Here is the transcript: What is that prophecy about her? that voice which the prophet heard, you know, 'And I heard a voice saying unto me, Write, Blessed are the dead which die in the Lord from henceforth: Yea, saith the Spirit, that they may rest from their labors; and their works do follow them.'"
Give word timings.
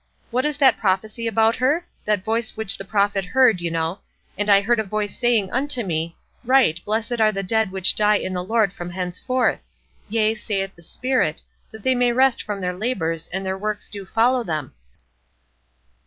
What 0.31 0.45
is 0.45 0.57
that 0.57 0.79
prophecy 0.79 1.27
about 1.27 1.57
her? 1.57 1.85
that 2.05 2.23
voice 2.23 2.57
which 2.57 2.75
the 2.75 2.83
prophet 2.83 3.23
heard, 3.23 3.61
you 3.61 3.69
know, 3.69 3.99
'And 4.35 4.49
I 4.49 4.61
heard 4.61 4.79
a 4.79 4.83
voice 4.83 5.15
saying 5.15 5.51
unto 5.51 5.83
me, 5.83 6.17
Write, 6.43 6.83
Blessed 6.83 7.21
are 7.21 7.31
the 7.31 7.43
dead 7.43 7.71
which 7.71 7.93
die 7.95 8.15
in 8.15 8.33
the 8.33 8.43
Lord 8.43 8.73
from 8.73 8.89
henceforth: 8.89 9.61
Yea, 10.09 10.33
saith 10.33 10.73
the 10.73 10.81
Spirit, 10.81 11.43
that 11.69 11.83
they 11.83 11.93
may 11.93 12.11
rest 12.11 12.41
from 12.41 12.61
their 12.61 12.73
labors; 12.73 13.29
and 13.31 13.45
their 13.45 13.59
works 13.59 13.87
do 13.87 14.03
follow 14.03 14.43
them.'" 14.43 14.73